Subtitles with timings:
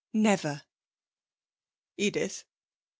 [0.13, 0.63] Never.'
[1.95, 2.43] 'Edith.'